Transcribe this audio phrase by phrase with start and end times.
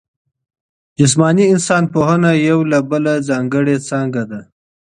[0.97, 4.41] جسماني انسان پوهنه یوه بله ځانګړې څانګه ده.